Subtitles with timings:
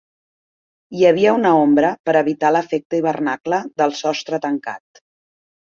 [0.99, 5.05] Hi havia una ombra per evitar l'efecte hivernacle del sostre tancat.